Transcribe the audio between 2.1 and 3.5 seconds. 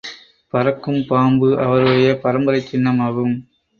பரம்பரைச் சின்னமாகும்.